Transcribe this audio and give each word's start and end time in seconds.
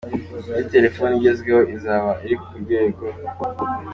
indi 0.57 0.69
telefone 0.75 1.11
igezweho 1.15 1.61
izaba 1.75 2.11
iri 2.25 2.35
ku 2.43 2.51
rwego. 2.61 3.03